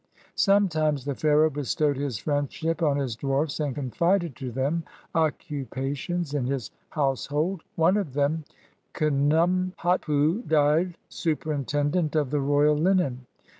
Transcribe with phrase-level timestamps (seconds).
[0.33, 4.81] Sometimes the Pharaoh bestowed his friendship on his dwarfs and confided to them
[5.13, 7.61] occupations in his house hold.
[7.75, 8.43] One of them,
[8.95, 13.27] Kniimhotpu, died superintendent of the royal linen.